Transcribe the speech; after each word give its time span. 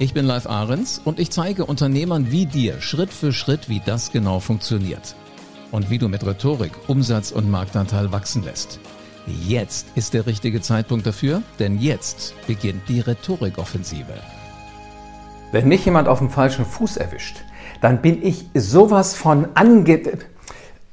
Ich 0.00 0.14
bin 0.14 0.26
Live 0.26 0.46
Ahrens 0.46 1.00
und 1.04 1.18
ich 1.18 1.32
zeige 1.32 1.66
Unternehmern 1.66 2.30
wie 2.30 2.46
dir 2.46 2.80
Schritt 2.80 3.12
für 3.12 3.32
Schritt, 3.32 3.68
wie 3.68 3.82
das 3.84 4.12
genau 4.12 4.38
funktioniert. 4.38 5.16
Und 5.72 5.90
wie 5.90 5.98
du 5.98 6.08
mit 6.08 6.24
Rhetorik 6.24 6.70
Umsatz 6.86 7.32
und 7.32 7.50
Marktanteil 7.50 8.12
wachsen 8.12 8.44
lässt. 8.44 8.78
Jetzt 9.26 9.88
ist 9.96 10.14
der 10.14 10.26
richtige 10.26 10.60
Zeitpunkt 10.60 11.04
dafür, 11.04 11.42
denn 11.58 11.80
jetzt 11.80 12.34
beginnt 12.46 12.88
die 12.88 13.00
Rhetorikoffensive. 13.00 14.14
Wenn 15.50 15.66
mich 15.66 15.84
jemand 15.84 16.06
auf 16.06 16.18
dem 16.18 16.30
falschen 16.30 16.64
Fuß 16.64 16.96
erwischt, 16.96 17.38
dann 17.80 18.00
bin 18.00 18.24
ich 18.24 18.46
sowas 18.54 19.16
von 19.16 19.48
ange... 19.54 20.00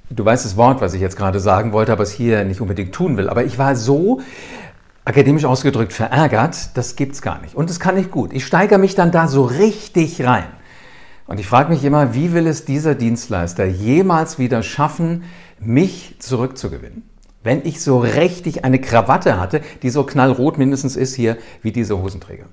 Du 0.09 0.25
weißt 0.25 0.45
das 0.45 0.57
Wort, 0.57 0.81
was 0.81 0.95
ich 0.95 1.01
jetzt 1.01 1.15
gerade 1.15 1.39
sagen 1.39 1.73
wollte, 1.73 1.91
aber 1.91 2.03
es 2.03 2.11
hier 2.11 2.43
nicht 2.43 2.59
unbedingt 2.59 2.93
tun 2.93 3.17
will. 3.17 3.29
Aber 3.29 3.43
ich 3.43 3.59
war 3.59 3.75
so 3.75 4.21
akademisch 5.05 5.45
ausgedrückt 5.45 5.93
verärgert, 5.93 6.75
das 6.75 6.95
gibt's 6.95 7.21
gar 7.21 7.39
nicht. 7.41 7.55
Und 7.55 7.69
das 7.69 7.79
kann 7.79 7.97
ich 7.97 8.11
gut. 8.11 8.33
Ich 8.33 8.45
steigere 8.45 8.79
mich 8.79 8.95
dann 8.95 9.11
da 9.11 9.27
so 9.27 9.43
richtig 9.43 10.25
rein. 10.25 10.47
Und 11.27 11.39
ich 11.39 11.47
frage 11.47 11.70
mich 11.70 11.84
immer, 11.84 12.13
wie 12.13 12.34
will 12.34 12.47
es 12.47 12.65
dieser 12.65 12.95
Dienstleister 12.95 13.65
jemals 13.65 14.37
wieder 14.37 14.62
schaffen, 14.62 15.23
mich 15.59 16.15
zurückzugewinnen? 16.20 17.03
Wenn 17.43 17.63
ich 17.65 17.81
so 17.81 17.99
richtig 17.99 18.65
eine 18.65 18.79
Krawatte 18.79 19.39
hatte, 19.39 19.62
die 19.84 19.91
so 19.91 20.03
knallrot 20.03 20.57
mindestens 20.57 20.95
ist 20.95 21.15
hier 21.15 21.37
wie 21.62 21.71
diese 21.71 22.01
Hosenträger. 22.01 22.45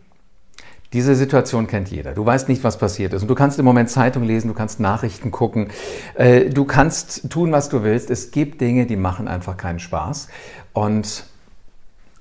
Diese 0.92 1.14
Situation 1.14 1.66
kennt 1.66 1.90
jeder. 1.90 2.12
Du 2.12 2.26
weißt 2.26 2.50
nicht, 2.50 2.64
was 2.64 2.76
passiert 2.76 3.14
ist. 3.14 3.22
Und 3.22 3.28
du 3.28 3.34
kannst 3.34 3.58
im 3.58 3.64
Moment 3.64 3.88
Zeitung 3.88 4.24
lesen, 4.24 4.48
du 4.48 4.54
kannst 4.54 4.78
Nachrichten 4.78 5.30
gucken, 5.30 5.68
äh, 6.14 6.50
du 6.50 6.66
kannst 6.66 7.30
tun, 7.30 7.50
was 7.52 7.70
du 7.70 7.82
willst. 7.82 8.10
Es 8.10 8.30
gibt 8.30 8.60
Dinge, 8.60 8.84
die 8.84 8.96
machen 8.96 9.26
einfach 9.26 9.56
keinen 9.56 9.78
Spaß. 9.78 10.28
Und 10.74 11.24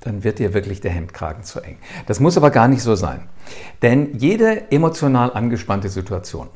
dann 0.02 0.23
wird 0.23 0.39
dir 0.39 0.53
wirklich 0.53 0.81
der 0.81 0.91
Hemdkragen 0.91 1.44
zu 1.44 1.61
eng. 1.61 1.77
Das 2.07 2.19
muss 2.19 2.38
aber 2.38 2.52
gar 2.52 2.67
nicht 2.67 2.81
so 2.81 2.95
sein. 2.95 3.30
Denn 3.81 4.17
jede 4.17 4.71
emotional 4.71 5.31
angespannte 5.33 5.89
Situation, 5.89 6.47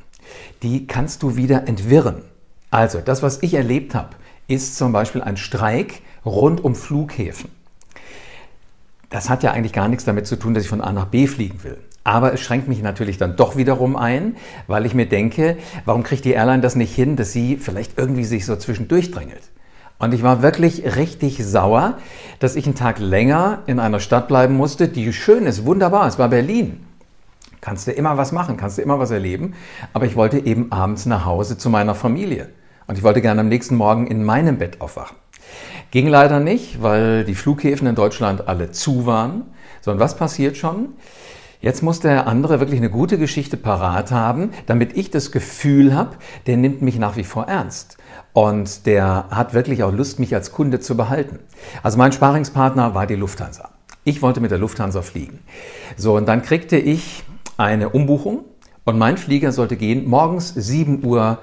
die 0.64 0.88
kannst 0.88 1.24
du 1.24 1.36
wieder 1.36 1.68
entwirren. 1.68 2.24
Also, 2.72 3.00
das, 3.00 3.24
was 3.24 3.42
ich 3.44 3.54
erlebt 3.54 3.96
habe, 3.96 4.10
ist 4.48 4.76
zum 4.78 4.92
Beispiel 4.92 5.22
ein 5.22 5.38
Streik 5.38 6.02
rund 6.26 6.64
um 6.64 6.76
Flughäfen. 6.76 7.50
Das 9.10 9.30
hat 9.30 9.44
ja 9.44 9.52
eigentlich 9.52 9.74
gar 9.74 9.88
nichts 9.88 10.04
damit 10.04 10.28
zu 10.28 10.36
tun, 10.36 10.54
dass 10.54 10.64
ich 10.64 10.70
von 10.70 10.82
A 10.82 10.92
nach 10.92 11.06
B 11.06 11.28
fliegen 11.28 11.64
will. 11.64 11.78
Aber 12.04 12.34
es 12.34 12.42
schränkt 12.42 12.68
mich 12.68 12.82
natürlich 12.82 13.18
dann 13.18 13.36
doch 13.36 13.56
wiederum 13.56 13.96
ein, 13.96 14.36
weil 14.68 14.86
ich 14.86 14.94
mir 14.94 15.08
denke, 15.08 15.58
warum 15.86 16.04
kriegt 16.04 16.26
die 16.26 16.34
Airline 16.34 16.62
das 16.62 16.76
nicht 16.76 16.94
hin, 16.94 17.16
dass 17.16 17.32
sie 17.32 17.58
vielleicht 17.58 17.98
irgendwie 17.98 18.26
sich 18.26 18.46
so 18.46 18.56
zwischendurch 18.56 19.12
drängelt? 19.12 19.44
Und 19.98 20.14
ich 20.14 20.24
war 20.24 20.42
wirklich 20.42 20.98
richtig 20.98 21.44
sauer, 21.46 21.98
dass 22.40 22.56
ich 22.56 22.66
einen 22.66 22.76
Tag 22.76 23.00
länger 23.00 23.60
in 23.66 23.80
einer 23.80 24.00
Stadt 24.00 24.28
bleiben 24.28 24.56
musste, 24.56 24.88
die 24.88 25.14
schön 25.14 25.46
ist, 25.46 25.66
wunderbar. 25.66 26.08
Es 26.08 26.20
war 26.20 26.28
Berlin. 26.28 26.86
Kannst 27.62 27.88
du 27.88 27.92
immer 27.92 28.18
was 28.18 28.32
machen, 28.32 28.58
kannst 28.58 28.78
du 28.78 28.82
immer 28.82 29.00
was 29.00 29.12
erleben. 29.12 29.54
Aber 29.94 30.06
ich 30.06 30.16
wollte 30.16 30.38
eben 30.46 30.72
abends 30.72 31.06
nach 31.06 31.26
Hause 31.26 31.58
zu 31.58 31.70
meiner 31.70 31.96
Familie. 31.96 32.50
Und 32.88 32.98
ich 32.98 33.04
wollte 33.04 33.22
gerne 33.22 33.42
am 33.42 33.48
nächsten 33.48 33.76
Morgen 33.76 34.06
in 34.08 34.24
meinem 34.24 34.58
Bett 34.58 34.82
aufwachen. 34.82 35.18
Ging 35.92 36.08
leider 36.08 36.40
nicht, 36.40 36.84
weil 36.84 37.24
die 37.24 37.36
Flughäfen 37.36 37.88
in 37.88 37.96
Deutschland 37.96 38.48
alle 38.48 38.72
zu 38.72 39.06
waren. 39.06 39.46
Sondern 39.82 40.04
was 40.04 40.18
passiert 40.18 40.58
schon? 40.58 40.90
Jetzt 41.66 41.82
muss 41.82 42.00
der 42.00 42.28
andere 42.28 42.60
wirklich 42.60 42.80
eine 42.80 42.92
gute 42.92 43.18
Geschichte 43.18 43.58
parat 43.58 44.12
haben, 44.12 44.52
damit 44.68 44.96
ich 44.96 45.10
das 45.10 45.32
Gefühl 45.32 45.96
habe, 45.96 46.16
der 46.46 46.58
nimmt 46.58 46.84
mich 46.84 47.00
nach 47.00 47.16
wie 47.16 47.24
vor 47.24 47.46
ernst. 47.46 47.98
Und 48.34 48.86
der 48.86 49.26
hat 49.32 49.56
wirklich 49.56 49.82
auch 49.82 49.92
Lust, 49.92 50.20
mich 50.20 50.36
als 50.36 50.52
Kunde 50.52 50.80
zu 50.80 50.96
behalten. 50.96 51.40
Also 51.82 51.98
mein 51.98 52.12
Sparingspartner 52.12 52.94
war 52.94 53.08
die 53.08 53.16
Lufthansa. 53.16 53.72
Ich 54.04 54.22
wollte 54.22 54.42
mit 54.42 54.52
der 54.52 54.60
Lufthansa 54.60 55.02
fliegen. 55.02 55.40
So, 55.98 56.16
und 56.16 56.28
dann 56.28 56.44
kriegte 56.44 56.78
ich 56.78 57.24
eine 57.58 57.90
Umbuchung 57.90 58.46
und 58.84 59.00
mein 59.00 59.18
Flieger 59.18 59.52
sollte 59.52 59.76
gehen 59.76 60.08
morgens 60.08 60.56
7.15 60.56 61.04
Uhr. 61.04 61.40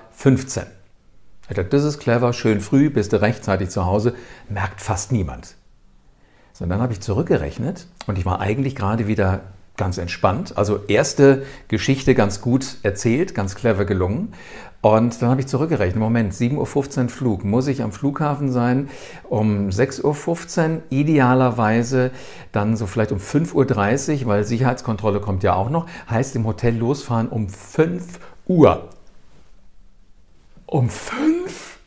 Ich 1.48 1.56
dachte, 1.56 1.64
das 1.64 1.82
ist 1.82 1.98
clever, 1.98 2.32
schön 2.32 2.60
früh, 2.60 2.90
bist 2.90 3.12
du 3.12 3.20
rechtzeitig 3.20 3.70
zu 3.70 3.86
Hause, 3.86 4.14
merkt 4.48 4.82
fast 4.82 5.10
niemand. 5.10 5.56
So, 6.52 6.62
und 6.62 6.70
dann 6.70 6.80
habe 6.80 6.92
ich 6.92 7.00
zurückgerechnet 7.00 7.88
und 8.06 8.18
ich 8.18 8.24
war 8.24 8.38
eigentlich 8.38 8.76
gerade 8.76 9.08
wieder 9.08 9.40
ganz 9.76 9.98
entspannt. 9.98 10.56
Also 10.56 10.80
erste 10.86 11.44
Geschichte 11.68 12.14
ganz 12.14 12.40
gut 12.40 12.76
erzählt, 12.82 13.34
ganz 13.34 13.54
clever 13.54 13.84
gelungen. 13.84 14.32
Und 14.82 15.22
dann 15.22 15.30
habe 15.30 15.40
ich 15.40 15.46
zurückgerechnet, 15.46 16.00
Moment, 16.00 16.34
7.15 16.34 17.02
Uhr 17.04 17.08
Flug, 17.08 17.44
muss 17.44 17.68
ich 17.68 17.82
am 17.82 17.92
Flughafen 17.92 18.50
sein 18.50 18.90
um 19.28 19.68
6.15 19.68 20.74
Uhr, 20.74 20.82
idealerweise 20.90 22.10
dann 22.50 22.76
so 22.76 22.86
vielleicht 22.86 23.12
um 23.12 23.18
5.30 23.18 24.22
Uhr, 24.22 24.26
weil 24.26 24.44
Sicherheitskontrolle 24.44 25.20
kommt 25.20 25.44
ja 25.44 25.54
auch 25.54 25.70
noch, 25.70 25.86
heißt 26.10 26.34
im 26.34 26.46
Hotel 26.46 26.76
losfahren 26.76 27.28
um 27.28 27.48
5 27.48 28.18
Uhr. 28.46 28.88
Um 30.66 30.90
5? 30.90 31.78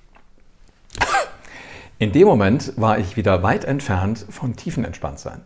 In 1.99 2.13
dem 2.13 2.27
Moment 2.27 2.73
war 2.77 2.97
ich 2.97 3.17
wieder 3.17 3.43
weit 3.43 3.65
entfernt 3.65 4.25
von 4.29 4.55
Tiefenentspanntsein. 4.55 5.41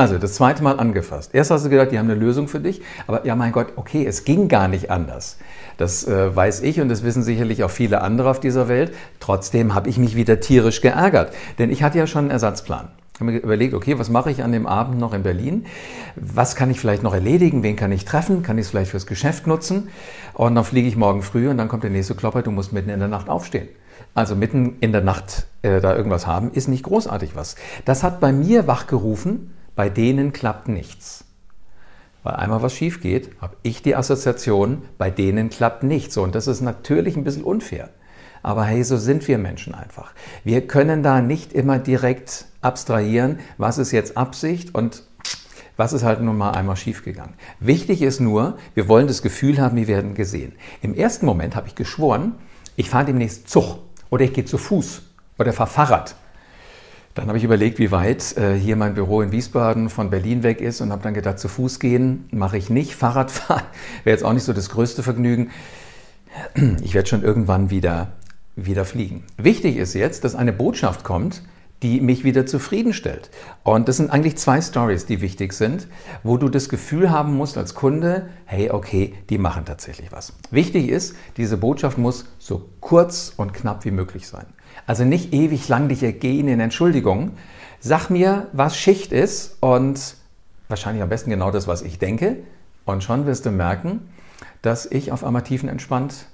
Also 0.00 0.16
das 0.16 0.32
zweite 0.32 0.62
Mal 0.62 0.80
angefasst. 0.80 1.34
Erst 1.34 1.50
hast 1.50 1.66
du 1.66 1.68
gedacht, 1.68 1.92
die 1.92 1.98
haben 1.98 2.10
eine 2.10 2.18
Lösung 2.18 2.48
für 2.48 2.58
dich, 2.58 2.80
aber 3.06 3.26
ja 3.26 3.36
mein 3.36 3.52
Gott, 3.52 3.74
okay, 3.76 4.06
es 4.06 4.24
ging 4.24 4.48
gar 4.48 4.66
nicht 4.66 4.90
anders. 4.90 5.36
Das 5.76 6.08
äh, 6.08 6.34
weiß 6.34 6.62
ich 6.62 6.80
und 6.80 6.88
das 6.88 7.04
wissen 7.04 7.22
sicherlich 7.22 7.64
auch 7.64 7.70
viele 7.70 8.00
andere 8.00 8.30
auf 8.30 8.40
dieser 8.40 8.66
Welt. 8.66 8.94
Trotzdem 9.18 9.74
habe 9.74 9.90
ich 9.90 9.98
mich 9.98 10.16
wieder 10.16 10.40
tierisch 10.40 10.80
geärgert, 10.80 11.34
denn 11.58 11.68
ich 11.68 11.82
hatte 11.82 11.98
ja 11.98 12.06
schon 12.06 12.20
einen 12.20 12.30
Ersatzplan. 12.30 12.88
Ich 13.12 13.20
habe 13.20 13.32
mir 13.32 13.38
überlegt, 13.40 13.74
okay, 13.74 13.98
was 13.98 14.08
mache 14.08 14.30
ich 14.30 14.42
an 14.42 14.52
dem 14.52 14.66
Abend 14.66 14.98
noch 14.98 15.12
in 15.12 15.22
Berlin? 15.22 15.66
Was 16.16 16.56
kann 16.56 16.70
ich 16.70 16.80
vielleicht 16.80 17.02
noch 17.02 17.12
erledigen? 17.12 17.62
Wen 17.62 17.76
kann 17.76 17.92
ich 17.92 18.06
treffen? 18.06 18.42
Kann 18.42 18.56
ich 18.56 18.64
es 18.64 18.70
vielleicht 18.70 18.92
fürs 18.92 19.06
Geschäft 19.06 19.46
nutzen? 19.46 19.88
Und 20.32 20.54
dann 20.54 20.64
fliege 20.64 20.88
ich 20.88 20.96
morgen 20.96 21.20
früh 21.20 21.50
und 21.50 21.58
dann 21.58 21.68
kommt 21.68 21.82
der 21.82 21.90
nächste 21.90 22.14
Klopper, 22.14 22.40
du 22.40 22.52
musst 22.52 22.72
mitten 22.72 22.88
in 22.88 23.00
der 23.00 23.08
Nacht 23.08 23.28
aufstehen. 23.28 23.68
Also 24.14 24.34
mitten 24.34 24.76
in 24.80 24.92
der 24.92 25.02
Nacht 25.02 25.46
äh, 25.60 25.82
da 25.82 25.94
irgendwas 25.94 26.26
haben, 26.26 26.52
ist 26.52 26.68
nicht 26.68 26.84
großartig 26.84 27.36
was. 27.36 27.56
Das 27.84 28.02
hat 28.02 28.18
bei 28.18 28.32
mir 28.32 28.66
wachgerufen, 28.66 29.50
bei 29.80 29.88
denen 29.88 30.34
klappt 30.34 30.68
nichts. 30.68 31.24
Weil 32.22 32.34
einmal 32.34 32.60
was 32.60 32.74
schief 32.74 33.00
geht, 33.00 33.30
habe 33.40 33.56
ich 33.62 33.80
die 33.80 33.96
Assoziation, 33.96 34.82
bei 34.98 35.10
denen 35.10 35.48
klappt 35.48 35.84
nichts. 35.84 36.18
Und 36.18 36.34
das 36.34 36.48
ist 36.48 36.60
natürlich 36.60 37.16
ein 37.16 37.24
bisschen 37.24 37.44
unfair. 37.44 37.88
Aber 38.42 38.64
hey, 38.64 38.84
so 38.84 38.98
sind 38.98 39.26
wir 39.26 39.38
Menschen 39.38 39.74
einfach. 39.74 40.12
Wir 40.44 40.66
können 40.66 41.02
da 41.02 41.22
nicht 41.22 41.54
immer 41.54 41.78
direkt 41.78 42.44
abstrahieren, 42.60 43.38
was 43.56 43.78
ist 43.78 43.90
jetzt 43.92 44.18
Absicht 44.18 44.74
und 44.74 45.02
was 45.78 45.94
ist 45.94 46.02
halt 46.02 46.20
nun 46.20 46.36
mal 46.36 46.50
einmal 46.50 46.76
schiefgegangen. 46.76 47.32
Wichtig 47.58 48.02
ist 48.02 48.20
nur, 48.20 48.58
wir 48.74 48.86
wollen 48.86 49.06
das 49.06 49.22
Gefühl 49.22 49.62
haben, 49.62 49.78
wir 49.78 49.88
werden 49.88 50.12
gesehen. 50.12 50.52
Im 50.82 50.92
ersten 50.92 51.24
Moment 51.24 51.56
habe 51.56 51.68
ich 51.68 51.74
geschworen, 51.74 52.34
ich 52.76 52.90
fahre 52.90 53.06
demnächst 53.06 53.48
Zug 53.48 53.78
oder 54.10 54.24
ich 54.26 54.34
gehe 54.34 54.44
zu 54.44 54.58
Fuß 54.58 55.00
oder 55.38 55.54
fahre 55.54 55.70
Fahrrad. 55.70 56.16
Dann 57.14 57.26
habe 57.26 57.38
ich 57.38 57.44
überlegt, 57.44 57.78
wie 57.78 57.90
weit 57.90 58.36
äh, 58.36 58.54
hier 58.54 58.76
mein 58.76 58.94
Büro 58.94 59.20
in 59.20 59.32
Wiesbaden 59.32 59.90
von 59.90 60.10
Berlin 60.10 60.42
weg 60.44 60.60
ist 60.60 60.80
und 60.80 60.92
habe 60.92 61.02
dann 61.02 61.14
gedacht, 61.14 61.40
zu 61.40 61.48
Fuß 61.48 61.80
gehen 61.80 62.28
mache 62.30 62.56
ich 62.56 62.70
nicht. 62.70 62.94
Fahrradfahren 63.00 63.64
wäre 64.04 64.14
jetzt 64.14 64.24
auch 64.24 64.32
nicht 64.32 64.44
so 64.44 64.52
das 64.52 64.70
größte 64.70 65.02
Vergnügen. 65.02 65.50
Ich 66.82 66.94
werde 66.94 67.08
schon 67.08 67.24
irgendwann 67.24 67.70
wieder, 67.70 68.12
wieder 68.54 68.84
fliegen. 68.84 69.24
Wichtig 69.36 69.76
ist 69.76 69.94
jetzt, 69.94 70.22
dass 70.22 70.36
eine 70.36 70.52
Botschaft 70.52 71.02
kommt, 71.02 71.42
die 71.82 72.00
mich 72.00 72.24
wieder 72.24 72.46
zufriedenstellt. 72.46 73.30
Und 73.64 73.88
das 73.88 73.96
sind 73.96 74.10
eigentlich 74.10 74.36
zwei 74.36 74.60
Stories, 74.60 75.06
die 75.06 75.20
wichtig 75.20 75.52
sind, 75.54 75.88
wo 76.22 76.36
du 76.36 76.48
das 76.48 76.68
Gefühl 76.68 77.10
haben 77.10 77.34
musst 77.34 77.56
als 77.56 77.74
Kunde, 77.74 78.28
hey, 78.44 78.70
okay, 78.70 79.14
die 79.30 79.38
machen 79.38 79.64
tatsächlich 79.64 80.12
was. 80.12 80.34
Wichtig 80.50 80.88
ist, 80.88 81.16
diese 81.36 81.56
Botschaft 81.56 81.98
muss 81.98 82.26
so 82.38 82.68
kurz 82.80 83.32
und 83.36 83.54
knapp 83.54 83.84
wie 83.84 83.90
möglich 83.90 84.28
sein. 84.28 84.46
Also 84.86 85.04
nicht 85.04 85.32
ewig 85.32 85.68
lang 85.68 85.88
dich 85.88 86.02
ergehen 86.02 86.48
in 86.48 86.60
Entschuldigung. 86.60 87.32
Sag 87.80 88.10
mir, 88.10 88.48
was 88.52 88.76
Schicht 88.76 89.12
ist 89.12 89.56
und 89.60 90.16
wahrscheinlich 90.68 91.02
am 91.02 91.08
besten 91.08 91.30
genau 91.30 91.50
das, 91.50 91.66
was 91.66 91.82
ich 91.82 91.98
denke. 91.98 92.36
Und 92.84 93.04
schon 93.04 93.26
wirst 93.26 93.46
du 93.46 93.50
merken, 93.50 94.08
dass 94.62 94.86
ich 94.86 95.12
auf 95.12 95.24
einmal 95.24 95.42
tiefenentspannt 95.42 96.26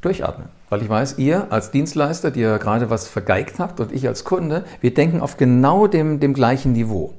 durchatme. 0.00 0.46
Weil 0.68 0.82
ich 0.82 0.88
weiß, 0.88 1.18
ihr 1.18 1.52
als 1.52 1.70
Dienstleister, 1.70 2.30
die 2.30 2.40
ihr 2.40 2.58
gerade 2.58 2.90
was 2.90 3.08
vergeigt 3.08 3.58
habt 3.58 3.80
und 3.80 3.92
ich 3.92 4.06
als 4.08 4.24
Kunde, 4.24 4.64
wir 4.80 4.92
denken 4.92 5.20
auf 5.20 5.36
genau 5.36 5.86
dem, 5.86 6.20
dem 6.20 6.34
gleichen 6.34 6.72
Niveau. 6.72 7.14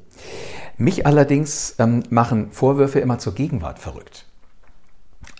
Mich 0.77 1.05
allerdings 1.05 1.75
ähm, 1.79 2.03
machen 2.09 2.51
Vorwürfe 2.51 2.99
immer 2.99 3.19
zur 3.19 3.35
Gegenwart 3.35 3.79
verrückt. 3.79 4.25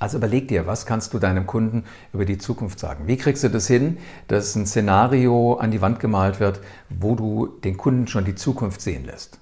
Also 0.03 0.17
überleg 0.17 0.49
dir, 0.49 0.67
was 0.67 0.85
kannst 0.85 1.13
du 1.13 1.17
deinem 1.17 1.47
Kunden 1.47 1.85
über 2.11 2.25
die 2.25 2.37
Zukunft 2.37 2.77
sagen? 2.77 3.07
Wie 3.07 3.15
kriegst 3.15 3.41
du 3.45 3.47
das 3.47 3.67
hin, 3.67 3.99
dass 4.27 4.53
ein 4.53 4.65
Szenario 4.65 5.53
an 5.53 5.71
die 5.71 5.79
Wand 5.79 6.01
gemalt 6.01 6.41
wird, 6.41 6.59
wo 6.89 7.15
du 7.15 7.47
den 7.63 7.77
Kunden 7.77 8.07
schon 8.07 8.25
die 8.25 8.35
Zukunft 8.35 8.81
sehen 8.81 9.05
lässt? 9.05 9.39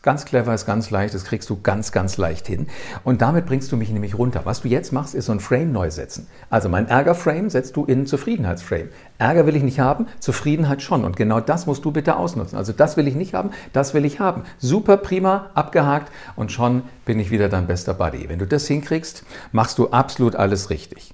Ist 0.00 0.04
ganz 0.04 0.24
clever, 0.24 0.54
ist 0.54 0.64
ganz 0.64 0.90
leicht, 0.90 1.12
das 1.12 1.24
kriegst 1.24 1.50
du 1.50 1.60
ganz, 1.60 1.92
ganz 1.92 2.16
leicht 2.16 2.46
hin. 2.46 2.68
Und 3.04 3.20
damit 3.20 3.44
bringst 3.44 3.70
du 3.70 3.76
mich 3.76 3.90
nämlich 3.90 4.16
runter. 4.16 4.40
Was 4.44 4.62
du 4.62 4.68
jetzt 4.68 4.94
machst, 4.94 5.14
ist 5.14 5.26
so 5.26 5.32
ein 5.32 5.40
Frame 5.40 5.72
neu 5.72 5.90
setzen. 5.90 6.26
Also 6.48 6.70
mein 6.70 6.88
Ärger-Frame 6.88 7.50
setzt 7.50 7.76
du 7.76 7.84
in 7.84 8.06
Zufriedenheitsframe. 8.06 8.88
Ärger 9.18 9.44
will 9.44 9.56
ich 9.56 9.62
nicht 9.62 9.78
haben, 9.78 10.06
Zufriedenheit 10.18 10.80
schon. 10.80 11.04
Und 11.04 11.18
genau 11.18 11.40
das 11.40 11.66
musst 11.66 11.84
du 11.84 11.90
bitte 11.90 12.16
ausnutzen. 12.16 12.56
Also 12.56 12.72
das 12.72 12.96
will 12.96 13.08
ich 13.08 13.14
nicht 13.14 13.34
haben, 13.34 13.50
das 13.74 13.92
will 13.92 14.06
ich 14.06 14.20
haben. 14.20 14.44
Super, 14.56 14.96
prima, 14.96 15.50
abgehakt 15.52 16.10
und 16.34 16.50
schon 16.50 16.84
bin 17.04 17.20
ich 17.20 17.30
wieder 17.30 17.50
dein 17.50 17.66
bester 17.66 17.92
Buddy. 17.92 18.30
Wenn 18.30 18.38
du 18.38 18.46
das 18.46 18.66
hinkriegst, 18.66 19.22
machst 19.52 19.76
du 19.76 19.90
absolut 19.90 20.34
alles 20.34 20.70
richtig. 20.70 21.12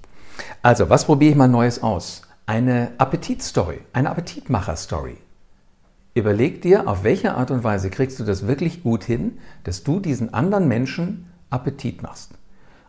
Also, 0.61 0.89
was 0.89 1.03
probiere 1.03 1.31
ich 1.31 1.37
mal 1.37 1.49
Neues 1.49 1.83
aus? 1.83 2.21
Eine 2.45 2.91
Appetitstory, 2.99 3.81
eine 3.91 4.11
Appetitmacher-Story. 4.11 5.17
Überleg 6.17 6.63
dir, 6.63 6.87
auf 6.87 7.03
welche 7.03 7.35
Art 7.35 7.51
und 7.51 7.63
Weise 7.63 7.91
kriegst 7.91 8.19
du 8.19 8.23
das 8.23 8.47
wirklich 8.47 8.81
gut 8.81 9.03
hin, 9.03 9.37
dass 9.65 9.83
du 9.83 9.99
diesen 9.99 10.33
anderen 10.33 10.67
Menschen 10.67 11.27
Appetit 11.51 12.01
machst. 12.01 12.31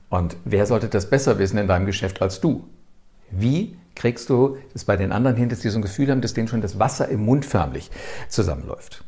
Und 0.08 0.38
wer 0.46 0.64
sollte 0.64 0.88
das 0.88 1.10
besser 1.10 1.38
wissen 1.38 1.58
in 1.58 1.68
deinem 1.68 1.84
Geschäft 1.84 2.22
als 2.22 2.40
du? 2.40 2.64
Wie 3.30 3.76
kriegst 3.94 4.30
du 4.30 4.56
das 4.72 4.86
bei 4.86 4.96
den 4.96 5.12
anderen 5.12 5.36
hin, 5.36 5.50
dass 5.50 5.60
die 5.60 5.68
so 5.68 5.78
ein 5.78 5.82
Gefühl 5.82 6.10
haben, 6.10 6.22
dass 6.22 6.32
denen 6.32 6.48
schon 6.48 6.62
das 6.62 6.78
Wasser 6.78 7.10
im 7.10 7.22
Mund 7.26 7.44
förmlich 7.44 7.90
zusammenläuft? 8.30 9.04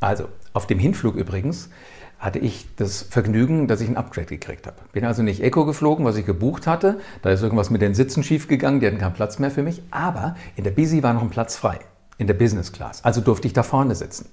Also, 0.00 0.24
auf 0.52 0.66
dem 0.66 0.80
Hinflug 0.80 1.14
übrigens 1.14 1.70
hatte 2.18 2.40
ich 2.40 2.66
das 2.74 3.02
Vergnügen, 3.02 3.68
dass 3.68 3.80
ich 3.80 3.88
ein 3.88 3.96
Upgrade 3.96 4.26
gekriegt 4.26 4.66
habe. 4.66 4.78
Bin 4.90 5.04
also 5.04 5.22
nicht 5.22 5.44
Eco 5.44 5.64
geflogen, 5.64 6.04
was 6.04 6.16
ich 6.16 6.26
gebucht 6.26 6.66
hatte. 6.66 6.98
Da 7.22 7.30
ist 7.30 7.40
irgendwas 7.40 7.70
mit 7.70 7.82
den 7.82 7.94
Sitzen 7.94 8.24
schief 8.24 8.48
gegangen, 8.48 8.80
die 8.80 8.88
hatten 8.88 8.98
keinen 8.98 9.14
Platz 9.14 9.38
mehr 9.38 9.52
für 9.52 9.62
mich. 9.62 9.80
Aber 9.92 10.34
in 10.56 10.64
der 10.64 10.72
Busy 10.72 11.04
war 11.04 11.14
noch 11.14 11.22
ein 11.22 11.30
Platz 11.30 11.54
frei 11.54 11.78
in 12.20 12.26
der 12.26 12.34
Business 12.34 12.70
Class. 12.70 13.02
Also 13.02 13.22
durfte 13.22 13.46
ich 13.46 13.54
da 13.54 13.62
vorne 13.62 13.94
sitzen. 13.94 14.26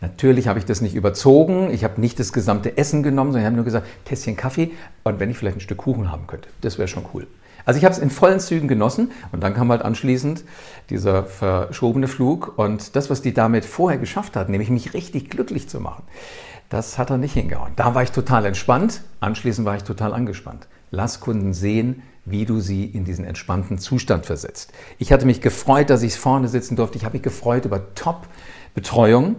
Natürlich 0.00 0.48
habe 0.48 0.58
ich 0.58 0.64
das 0.64 0.80
nicht 0.80 0.96
überzogen. 0.96 1.70
Ich 1.70 1.84
habe 1.84 2.00
nicht 2.00 2.18
das 2.18 2.32
gesamte 2.32 2.76
Essen 2.76 3.04
genommen, 3.04 3.30
sondern 3.30 3.42
ich 3.42 3.46
habe 3.46 3.56
nur 3.56 3.64
gesagt, 3.64 3.86
Tässchen 4.04 4.36
Kaffee 4.36 4.72
und 5.04 5.20
wenn 5.20 5.30
ich 5.30 5.38
vielleicht 5.38 5.58
ein 5.58 5.60
Stück 5.60 5.78
Kuchen 5.78 6.10
haben 6.10 6.26
könnte. 6.26 6.48
Das 6.60 6.76
wäre 6.76 6.88
schon 6.88 7.04
cool. 7.14 7.28
Also 7.64 7.78
ich 7.78 7.84
habe 7.84 7.94
es 7.94 8.00
in 8.00 8.10
vollen 8.10 8.40
Zügen 8.40 8.66
genossen 8.66 9.12
und 9.30 9.44
dann 9.44 9.54
kam 9.54 9.70
halt 9.70 9.82
anschließend 9.82 10.44
dieser 10.88 11.24
verschobene 11.24 12.08
Flug 12.08 12.58
und 12.58 12.96
das, 12.96 13.10
was 13.10 13.22
die 13.22 13.32
damit 13.32 13.64
vorher 13.64 14.00
geschafft 14.00 14.34
hat, 14.34 14.48
nämlich 14.48 14.70
mich 14.70 14.92
richtig 14.92 15.30
glücklich 15.30 15.68
zu 15.68 15.78
machen, 15.78 16.02
das 16.68 16.98
hat 16.98 17.10
er 17.10 17.18
nicht 17.18 17.34
hingehauen. 17.34 17.72
Da 17.76 17.94
war 17.94 18.02
ich 18.02 18.10
total 18.10 18.46
entspannt, 18.46 19.02
anschließend 19.20 19.66
war 19.66 19.76
ich 19.76 19.84
total 19.84 20.14
angespannt. 20.14 20.66
Lass 20.90 21.20
Kunden 21.20 21.52
sehen, 21.52 22.02
wie 22.24 22.44
du 22.44 22.60
sie 22.60 22.84
in 22.84 23.04
diesen 23.04 23.24
entspannten 23.24 23.78
Zustand 23.78 24.26
versetzt. 24.26 24.72
Ich 24.98 25.12
hatte 25.12 25.26
mich 25.26 25.40
gefreut, 25.40 25.90
dass 25.90 26.02
ich 26.02 26.16
vorne 26.16 26.48
sitzen 26.48 26.76
durfte. 26.76 26.98
Ich 26.98 27.04
habe 27.04 27.14
mich 27.14 27.22
gefreut 27.22 27.64
über 27.64 27.94
Top-Betreuung 27.94 29.36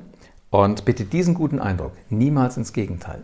und 0.50 0.86
bitte 0.86 1.06
diesen 1.06 1.34
guten 1.34 1.60
Eindruck 1.60 1.94
niemals 2.10 2.58
ins 2.58 2.74
Gegenteil 2.74 3.24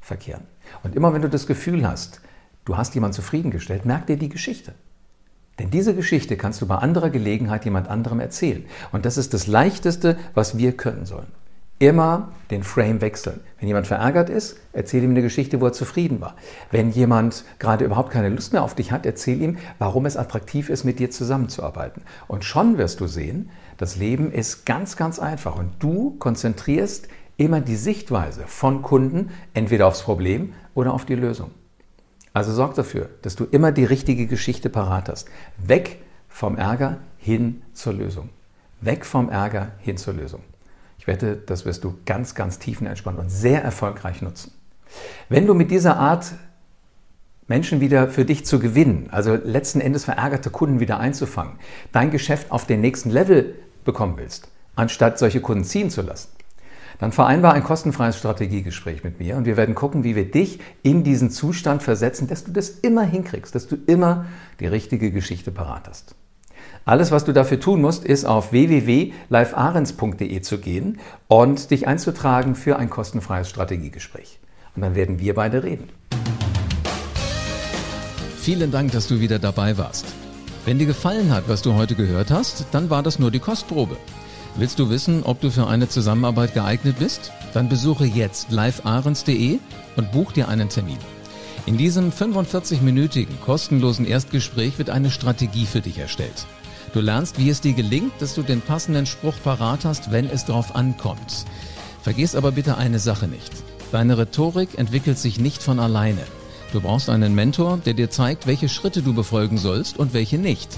verkehren. 0.00 0.44
Und 0.82 0.94
immer 0.94 1.12
wenn 1.12 1.22
du 1.22 1.28
das 1.28 1.46
Gefühl 1.46 1.86
hast, 1.86 2.20
du 2.64 2.76
hast 2.76 2.94
jemanden 2.94 3.14
zufriedengestellt, 3.14 3.84
merk 3.84 4.06
dir 4.06 4.16
die 4.16 4.28
Geschichte. 4.28 4.74
Denn 5.58 5.70
diese 5.70 5.94
Geschichte 5.94 6.36
kannst 6.36 6.62
du 6.62 6.66
bei 6.66 6.76
anderer 6.76 7.10
Gelegenheit 7.10 7.64
jemand 7.64 7.88
anderem 7.88 8.20
erzählen. 8.20 8.64
Und 8.92 9.04
das 9.04 9.18
ist 9.18 9.34
das 9.34 9.46
Leichteste, 9.46 10.16
was 10.34 10.56
wir 10.56 10.72
können 10.72 11.04
sollen. 11.04 11.26
Immer 11.80 12.32
den 12.50 12.64
Frame 12.64 13.00
wechseln. 13.00 13.40
Wenn 13.60 13.68
jemand 13.68 13.86
verärgert 13.86 14.30
ist, 14.30 14.56
erzähl 14.72 15.04
ihm 15.04 15.10
eine 15.10 15.22
Geschichte, 15.22 15.60
wo 15.60 15.66
er 15.66 15.72
zufrieden 15.72 16.20
war. 16.20 16.34
Wenn 16.72 16.90
jemand 16.90 17.44
gerade 17.60 17.84
überhaupt 17.84 18.10
keine 18.10 18.30
Lust 18.30 18.52
mehr 18.52 18.64
auf 18.64 18.74
dich 18.74 18.90
hat, 18.90 19.06
erzähl 19.06 19.40
ihm, 19.40 19.58
warum 19.78 20.04
es 20.04 20.16
attraktiv 20.16 20.70
ist, 20.70 20.82
mit 20.82 20.98
dir 20.98 21.10
zusammenzuarbeiten. 21.12 22.02
Und 22.26 22.44
schon 22.44 22.78
wirst 22.78 22.98
du 23.00 23.06
sehen, 23.06 23.50
das 23.76 23.94
Leben 23.94 24.32
ist 24.32 24.66
ganz, 24.66 24.96
ganz 24.96 25.20
einfach. 25.20 25.56
Und 25.56 25.70
du 25.78 26.16
konzentrierst 26.18 27.06
immer 27.36 27.60
die 27.60 27.76
Sichtweise 27.76 28.42
von 28.46 28.82
Kunden 28.82 29.30
entweder 29.54 29.86
aufs 29.86 30.02
Problem 30.02 30.54
oder 30.74 30.92
auf 30.92 31.04
die 31.04 31.14
Lösung. 31.14 31.52
Also 32.32 32.52
sorg 32.52 32.74
dafür, 32.74 33.08
dass 33.22 33.36
du 33.36 33.44
immer 33.44 33.70
die 33.70 33.84
richtige 33.84 34.26
Geschichte 34.26 34.68
parat 34.68 35.08
hast. 35.08 35.28
Weg 35.58 35.98
vom 36.28 36.56
Ärger 36.56 36.98
hin 37.18 37.62
zur 37.72 37.92
Lösung. 37.92 38.30
Weg 38.80 39.06
vom 39.06 39.28
Ärger 39.28 39.72
hin 39.78 39.96
zur 39.96 40.14
Lösung 40.14 40.42
wette, 41.06 41.36
das 41.36 41.64
wirst 41.64 41.84
du 41.84 41.98
ganz, 42.06 42.34
ganz 42.34 42.58
tiefenentspannt 42.58 43.18
und 43.18 43.30
sehr 43.30 43.62
erfolgreich 43.62 44.22
nutzen. 44.22 44.52
Wenn 45.28 45.46
du 45.46 45.54
mit 45.54 45.70
dieser 45.70 45.96
Art 45.96 46.32
Menschen 47.46 47.80
wieder 47.80 48.08
für 48.08 48.24
dich 48.24 48.44
zu 48.44 48.58
gewinnen, 48.58 49.08
also 49.10 49.34
letzten 49.34 49.80
Endes 49.80 50.04
verärgerte 50.04 50.50
Kunden 50.50 50.80
wieder 50.80 51.00
einzufangen, 51.00 51.54
dein 51.92 52.10
Geschäft 52.10 52.50
auf 52.50 52.66
den 52.66 52.80
nächsten 52.80 53.10
Level 53.10 53.54
bekommen 53.84 54.14
willst, 54.16 54.48
anstatt 54.76 55.18
solche 55.18 55.40
Kunden 55.40 55.64
ziehen 55.64 55.90
zu 55.90 56.02
lassen, 56.02 56.28
dann 56.98 57.12
vereinbar 57.12 57.54
ein 57.54 57.64
kostenfreies 57.64 58.18
Strategiegespräch 58.18 59.04
mit 59.04 59.18
mir 59.18 59.36
und 59.36 59.46
wir 59.46 59.56
werden 59.56 59.74
gucken, 59.74 60.04
wie 60.04 60.16
wir 60.16 60.30
dich 60.30 60.58
in 60.82 61.04
diesen 61.04 61.30
Zustand 61.30 61.82
versetzen, 61.82 62.28
dass 62.28 62.44
du 62.44 62.52
das 62.52 62.68
immer 62.68 63.02
hinkriegst, 63.02 63.54
dass 63.54 63.66
du 63.66 63.76
immer 63.86 64.26
die 64.60 64.66
richtige 64.66 65.10
Geschichte 65.10 65.50
parat 65.50 65.88
hast. 65.88 66.14
Alles, 66.88 67.10
was 67.10 67.26
du 67.26 67.34
dafür 67.34 67.60
tun 67.60 67.82
musst, 67.82 68.02
ist 68.02 68.24
auf 68.24 68.50
www.livearens.de 68.50 70.40
zu 70.40 70.56
gehen 70.56 70.98
und 71.26 71.70
dich 71.70 71.86
einzutragen 71.86 72.54
für 72.54 72.78
ein 72.78 72.88
kostenfreies 72.88 73.50
Strategiegespräch. 73.50 74.38
Und 74.74 74.80
dann 74.80 74.94
werden 74.94 75.20
wir 75.20 75.34
beide 75.34 75.62
reden. 75.64 75.90
Vielen 78.40 78.70
Dank, 78.70 78.92
dass 78.92 79.06
du 79.06 79.20
wieder 79.20 79.38
dabei 79.38 79.76
warst. 79.76 80.06
Wenn 80.64 80.78
dir 80.78 80.86
gefallen 80.86 81.30
hat, 81.30 81.44
was 81.46 81.60
du 81.60 81.74
heute 81.74 81.94
gehört 81.94 82.30
hast, 82.30 82.64
dann 82.72 82.88
war 82.88 83.02
das 83.02 83.18
nur 83.18 83.30
die 83.30 83.38
Kostprobe. 83.38 83.98
Willst 84.56 84.78
du 84.78 84.88
wissen, 84.88 85.24
ob 85.24 85.42
du 85.42 85.50
für 85.50 85.66
eine 85.66 85.90
Zusammenarbeit 85.90 86.54
geeignet 86.54 86.96
bist? 86.98 87.32
Dann 87.52 87.68
besuche 87.68 88.06
jetzt 88.06 88.50
livearens.de 88.50 89.58
und 89.96 90.12
buch 90.12 90.32
dir 90.32 90.48
einen 90.48 90.70
Termin. 90.70 90.96
In 91.66 91.76
diesem 91.76 92.12
45-minütigen 92.12 93.40
kostenlosen 93.44 94.06
Erstgespräch 94.06 94.78
wird 94.78 94.88
eine 94.88 95.10
Strategie 95.10 95.66
für 95.66 95.82
dich 95.82 95.98
erstellt. 95.98 96.46
Du 96.98 97.04
lernst, 97.04 97.38
wie 97.38 97.48
es 97.48 97.60
dir 97.60 97.74
gelingt, 97.74 98.10
dass 98.18 98.34
du 98.34 98.42
den 98.42 98.60
passenden 98.60 99.06
Spruch 99.06 99.36
parat 99.44 99.84
hast, 99.84 100.10
wenn 100.10 100.28
es 100.28 100.46
drauf 100.46 100.74
ankommt. 100.74 101.44
Vergiss 102.02 102.34
aber 102.34 102.50
bitte 102.50 102.76
eine 102.76 102.98
Sache 102.98 103.28
nicht. 103.28 103.52
Deine 103.92 104.18
Rhetorik 104.18 104.76
entwickelt 104.76 105.16
sich 105.16 105.38
nicht 105.38 105.62
von 105.62 105.78
alleine. 105.78 106.24
Du 106.72 106.80
brauchst 106.80 107.08
einen 107.08 107.36
Mentor, 107.36 107.78
der 107.86 107.94
dir 107.94 108.10
zeigt, 108.10 108.48
welche 108.48 108.68
Schritte 108.68 109.02
du 109.02 109.14
befolgen 109.14 109.58
sollst 109.58 109.96
und 109.96 110.12
welche 110.12 110.38
nicht. 110.38 110.70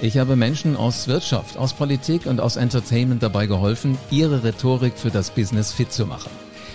Ich 0.00 0.16
habe 0.18 0.36
Menschen 0.36 0.76
aus 0.76 1.08
Wirtschaft, 1.08 1.56
aus 1.56 1.72
Politik 1.72 2.26
und 2.26 2.40
aus 2.40 2.54
Entertainment 2.54 3.24
dabei 3.24 3.46
geholfen, 3.46 3.98
ihre 4.12 4.44
Rhetorik 4.44 4.96
für 4.96 5.10
das 5.10 5.30
Business 5.30 5.72
fit 5.72 5.92
zu 5.92 6.06
machen. 6.06 6.30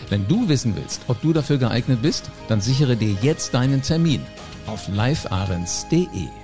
Wenn 0.10 0.28
du 0.28 0.50
wissen 0.50 0.75
willst, 0.75 1.04
ob 1.08 1.22
du 1.22 1.32
dafür 1.32 1.58
geeignet 1.58 2.02
bist, 2.02 2.30
dann 2.50 2.60
sichere 2.60 2.98
dir 2.98 3.16
jetzt 3.22 3.54
deinen 3.54 3.82
Termin 3.82 4.20
auf 4.68 4.90
livearens.de. 4.90 6.43